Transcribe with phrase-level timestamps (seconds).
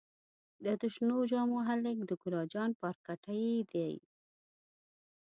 [0.63, 3.91] دا د شنو جامو هلک د ګلا جان پارکټې دې.